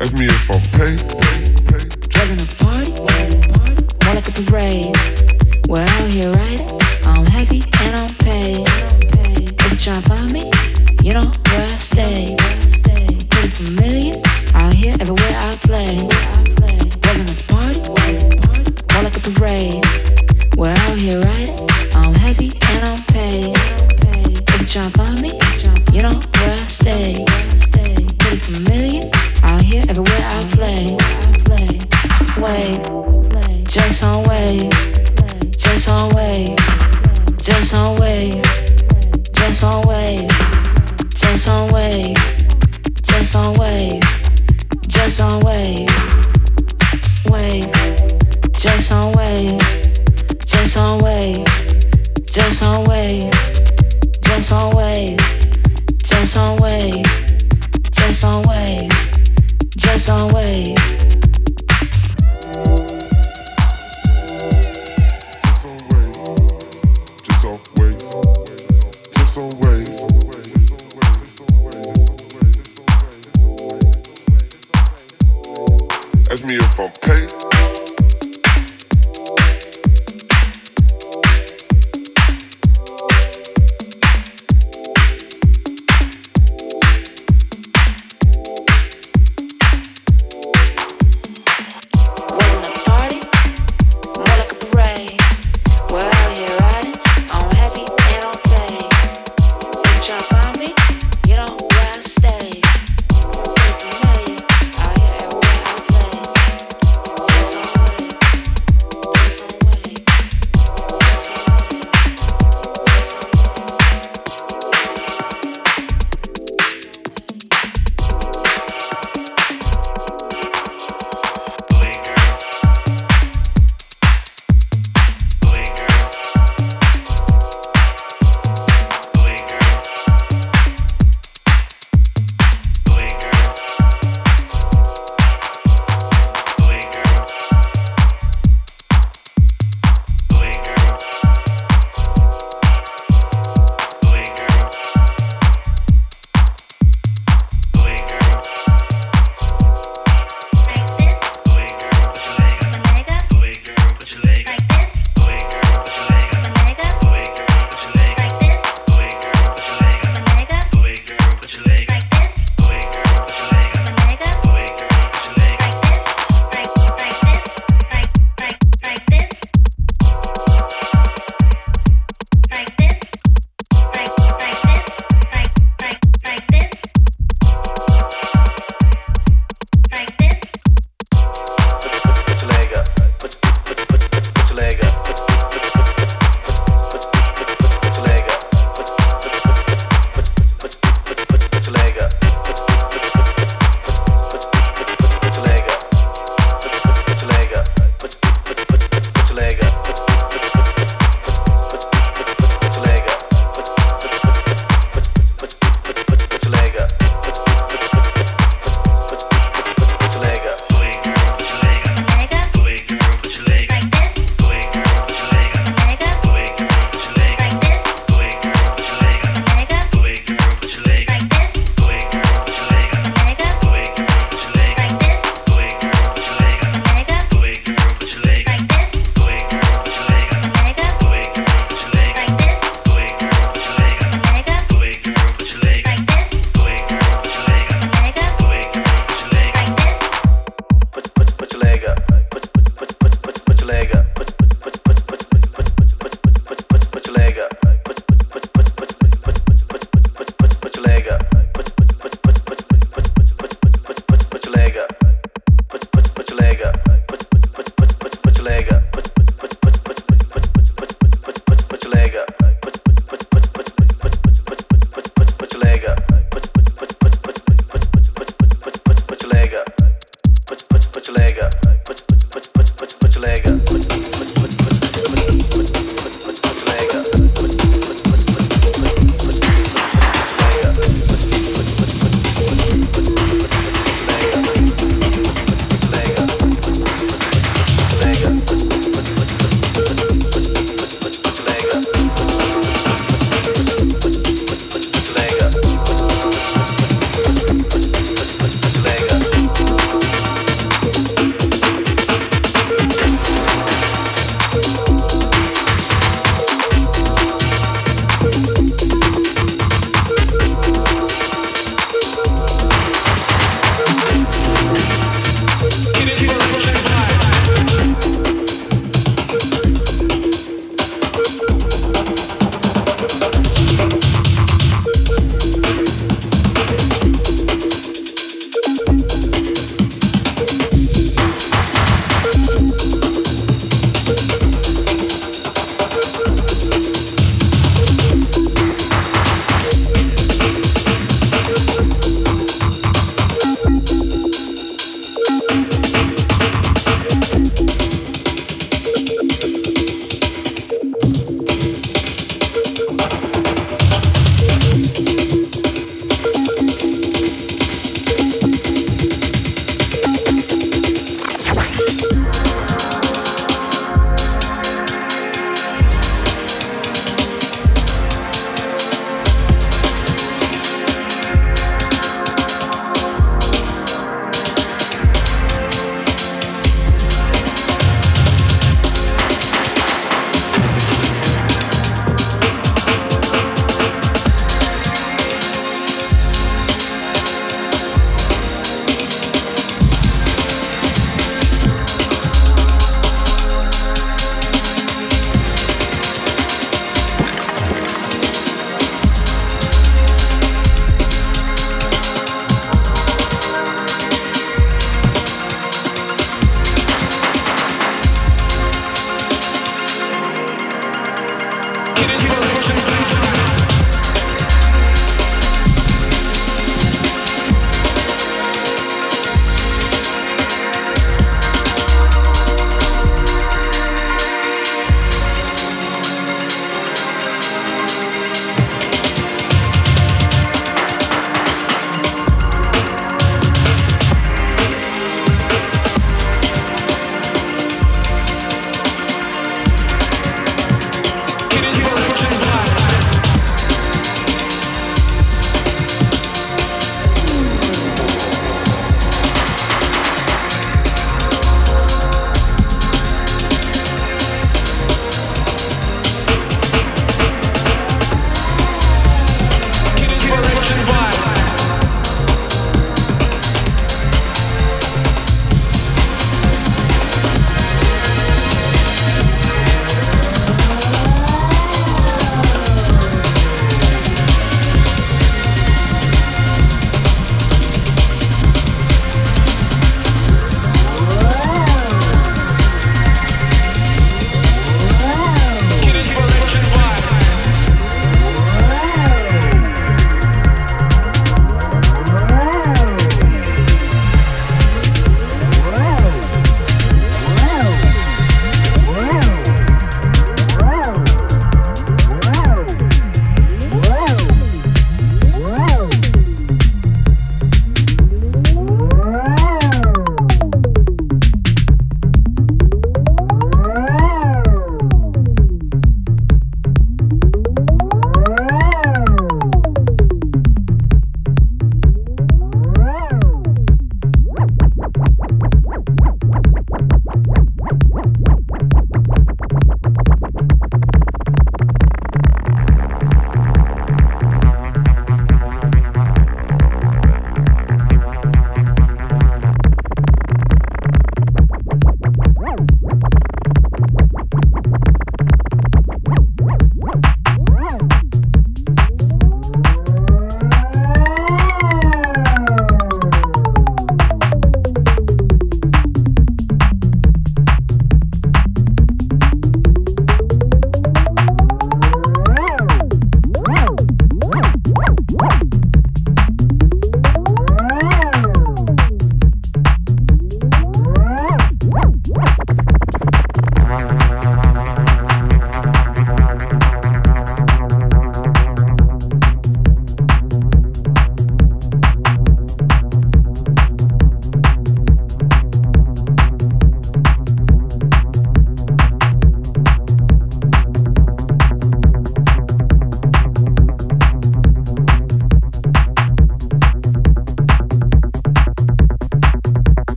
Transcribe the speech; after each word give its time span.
Ask 0.00 0.12
me 0.12 0.26
if 0.26 0.50
I'm 0.50 0.60
paid. 0.78 1.02
Wasn't 2.14 2.40
a 2.40 2.64
party, 2.64 2.92
more 4.04 4.14
like 4.14 4.28
a 4.28 4.32
parade. 4.46 4.94
We're 5.68 5.82
out 5.82 6.12
here 6.12 6.30
riding. 6.32 6.70
I'm 7.04 7.26
happy 7.26 7.62
and 7.82 7.96
I'm 7.98 8.14
paid. 8.22 8.66
If 9.58 9.72
you 9.72 9.76
try 9.76 10.00
find 10.02 10.32
me, 10.32 10.50
you 11.02 11.14
know 11.14 11.32
where 11.48 11.64
I 11.64 11.68
stay. 11.68 12.36
Pretty 13.28 13.48
familiar 13.48 14.14
out 14.54 14.72
here 14.72 14.94
everywhere 15.00 15.34
I 15.34 15.56
play. 15.62 16.27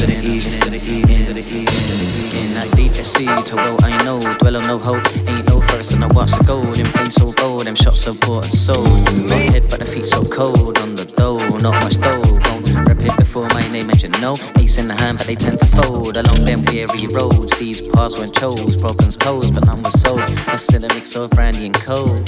The 0.00 0.16
east, 0.16 0.60
the 0.60 0.76
east, 0.76 1.26
the 1.26 1.40
east, 1.40 1.52
east. 1.52 2.34
In 2.34 2.54
that 2.54 2.70
deepest 2.74 3.12
sea, 3.12 3.26
to 3.26 3.54
well 3.54 3.76
I 3.84 4.02
know, 4.02 4.18
dwell 4.38 4.56
on 4.56 4.62
no 4.62 4.78
hope. 4.78 5.04
Ain't 5.28 5.46
no 5.46 5.60
first 5.68 5.92
and 5.92 6.02
I 6.02 6.06
watch 6.08 6.30
the 6.30 6.44
gold. 6.44 6.78
In 6.78 6.86
pain 6.92 7.10
so 7.10 7.30
gold, 7.32 7.66
them 7.66 7.74
shots 7.74 8.08
are 8.08 8.14
bought 8.26 8.46
and 8.46 8.54
sold. 8.54 8.88
Not 9.28 9.40
head, 9.52 9.66
but 9.68 9.80
the 9.80 9.86
feet 9.92 10.06
so 10.06 10.24
cold 10.24 10.78
on 10.78 10.94
the 10.94 11.04
dough, 11.04 11.36
not 11.58 11.74
much 11.84 12.00
dough. 12.00 12.69
Won't 12.80 13.04
rep 13.04 13.12
it 13.12 13.16
before 13.18 13.46
my 13.52 13.68
name 13.68 13.88
mention 13.88 14.10
no. 14.22 14.32
Ace 14.56 14.78
in 14.78 14.86
the 14.88 14.94
hand, 14.96 15.18
but 15.18 15.26
they 15.26 15.34
tend 15.34 15.58
to 15.60 15.66
fold 15.66 16.16
along 16.16 16.44
them 16.44 16.64
weary 16.72 17.06
roads. 17.12 17.52
These 17.58 17.86
paths 17.88 18.18
weren't 18.18 18.34
chose, 18.34 18.76
problems 18.76 19.16
posed, 19.16 19.52
but 19.52 19.66
none 19.66 19.82
was 19.82 20.00
sold. 20.00 20.24
That's 20.48 20.72
in 20.72 20.84
a 20.84 20.94
mix 20.94 21.14
of 21.14 21.30
brandy 21.30 21.66
and 21.66 21.74
coke. 21.74 22.24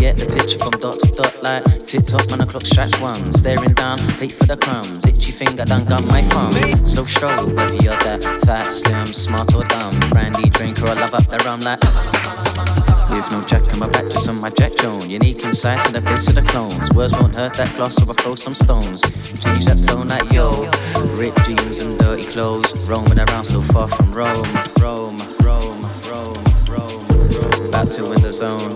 Get 0.00 0.16
the 0.16 0.24
picture 0.32 0.58
from 0.58 0.80
dot 0.80 0.96
to 1.00 1.12
dot 1.12 1.42
like 1.42 1.64
tick 1.84 2.06
tock 2.06 2.24
when 2.30 2.40
the 2.40 2.46
clock 2.46 2.64
strikes 2.64 2.98
one. 3.00 3.20
Staring 3.34 3.74
down, 3.74 4.00
late 4.16 4.32
for 4.32 4.48
the 4.48 4.56
crumbs. 4.56 4.96
Itchy 5.04 5.32
finger 5.32 5.64
done 5.64 5.84
gun 5.84 6.06
my 6.08 6.22
thumb. 6.32 6.56
So 6.86 7.04
strong, 7.04 7.52
whether 7.56 7.76
you're 7.76 8.00
that 8.00 8.24
fat, 8.48 8.64
slim, 8.64 9.06
smart 9.06 9.52
or 9.54 9.64
dumb. 9.64 9.92
Brandy 10.08 10.48
drinker 10.48 10.88
or 10.88 10.96
love 10.96 11.12
up 11.12 11.28
the 11.28 11.36
rum 11.44 11.60
like. 11.60 11.84
With 13.12 13.30
no 13.30 13.40
jack 13.40 13.62
on 13.72 13.78
my 13.78 13.88
back, 13.88 14.06
just 14.06 14.28
on 14.28 14.40
my 14.40 14.50
Jack 14.50 14.76
Jones. 14.76 15.08
Unique 15.08 15.44
insight 15.44 15.82
to 15.86 15.92
the 15.92 16.02
place 16.02 16.28
of 16.28 16.34
the 16.34 16.42
clones. 16.42 16.90
Words 16.94 17.12
won't 17.18 17.36
hurt 17.36 17.54
that 17.54 17.74
gloss, 17.76 17.94
so 17.94 18.04
I 18.08 18.12
throw 18.12 18.34
some 18.34 18.52
stones. 18.52 19.00
Change 19.40 19.64
that 19.66 19.82
tone 19.82 20.08
like 20.08 20.32
yo. 20.32 20.50
Ripped 21.14 21.44
jeans 21.46 21.82
and 21.82 21.98
dirty 21.98 22.24
clothes. 22.24 22.72
Roaming 22.88 23.18
around 23.18 23.44
so 23.44 23.60
far 23.60 23.88
from 23.88 24.12
Rome. 24.12 24.50
Rome, 24.80 25.18
Rome, 25.42 25.82
Rome, 26.08 26.46
Rome. 26.70 27.02
Back 27.70 27.90
to 27.96 28.06
in 28.12 28.20
the 28.22 28.32
zone 28.32 28.70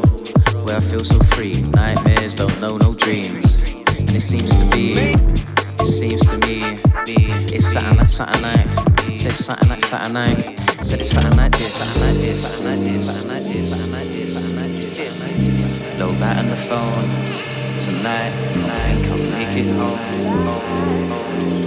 where 0.64 0.76
I 0.76 0.80
feel 0.80 1.05
so 1.05 1.18
free. 1.34 1.62
Nightmares 1.72 2.34
don't 2.34 2.61
know 2.61 2.76
no 2.76 2.93
dreams. 2.93 3.57
And 3.88 4.11
it 4.14 4.20
seems 4.20 4.55
to 4.57 4.64
be, 4.70 4.93
it 4.93 5.86
seems 5.86 6.28
to 6.28 6.38
me, 6.47 6.80
it's 7.07 7.72
something 7.72 7.97
like 7.97 8.09
something 8.09 8.43
like, 8.43 9.18
say 9.18 9.32
something 9.32 9.68
like 9.68 9.84
something 9.84 10.14
like, 10.14 10.59
said 10.84 11.01
it's 11.01 11.11
something 11.11 11.36
like 11.36 11.53
this, 11.53 11.74
something 11.74 12.14
like 12.14 12.20
this, 12.20 12.57
something 12.57 12.84
like 12.84 12.84
this, 12.84 13.16
something 13.16 13.32
like 13.32 14.12
this, 14.12 14.34
something 14.34 14.59
like 14.59 14.76
this, 14.76 15.18
something 15.18 15.38
like 15.38 15.57
this. 15.57 15.99
Low 15.99 16.12
bat 16.18 16.38
on 16.38 16.49
the 16.51 16.57
phone 16.57 17.49
tonight, 17.81 18.33
I 18.68 18.95
think 18.95 19.07
I'll 19.11 19.16
make 19.16 19.57
it 19.57 19.72
home. 19.74 21.59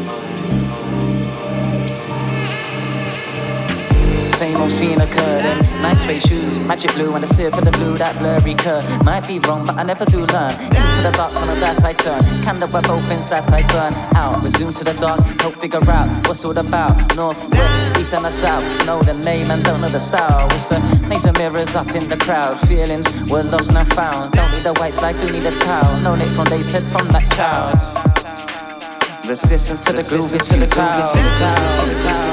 Same 4.44 4.58
old 4.58 4.74
scene 4.74 5.00
occurred 5.00 5.46
in 5.46 5.58
night 5.82 5.98
suede 6.00 6.22
shoes, 6.22 6.60
magic 6.60 6.92
blue, 6.96 7.16
and 7.16 7.24
a 7.24 7.28
sip 7.30 7.54
of 7.54 7.64
the 7.64 7.72
blue, 7.72 7.96
that 7.96 8.20
blurry 8.20 8.56
curve. 8.56 8.84
Might 9.02 9.26
be 9.26 9.40
wrong, 9.40 9.66
but 9.66 9.78
I 9.78 9.84
never 9.84 10.04
do 10.04 10.26
learn. 10.26 10.52
Into 10.52 11.00
the 11.02 11.14
dark 11.16 11.32
tunnel 11.32 11.56
that 11.56 11.82
I 11.82 11.94
turn. 11.94 12.20
Candle 12.44 12.68
where 12.68 12.82
both 12.82 13.08
that 13.08 13.54
I 13.54 13.62
burn 13.72 13.94
out. 14.18 14.44
Resume 14.44 14.74
to 14.74 14.84
the 14.84 14.96
dark, 14.96 15.22
help 15.40 15.56
figure 15.62 15.90
out 15.90 16.28
what's 16.28 16.44
all 16.44 16.58
about. 16.58 17.16
North, 17.16 17.40
west, 17.56 18.02
east, 18.02 18.14
and 18.14 18.26
the 18.26 18.32
south. 18.34 18.66
Know 18.86 19.02
the 19.02 19.14
name 19.14 19.50
and 19.50 19.64
don't 19.64 19.80
know 19.80 19.88
the 19.88 19.98
style. 19.98 20.52
It's 20.52 20.70
a 20.72 20.80
maze 21.08 21.24
of 21.24 21.38
mirrors 21.38 21.74
up 21.74 21.96
in 21.96 22.10
the 22.10 22.18
crowd. 22.18 22.60
Feelings 22.68 23.08
were 23.32 23.44
lost 23.44 23.72
and 23.72 23.88
found. 23.94 24.34
Don't 24.34 24.52
need 24.52 24.66
a 24.66 24.74
white 24.74 24.94
flag, 24.94 25.20
do 25.20 25.30
need 25.32 25.46
a 25.46 25.56
towel. 25.58 25.98
No 26.02 26.16
need 26.16 26.28
from 26.36 26.48
they 26.52 26.64
said 26.64 26.84
from 26.92 27.08
that 27.16 27.32
child. 27.32 27.80
Resistance 29.24 29.86
to 29.86 29.94
the 29.94 30.04
groove, 30.04 30.36
it's 30.36 30.50
to 30.50 30.60
the 30.60 30.68
crowd. 30.68 32.33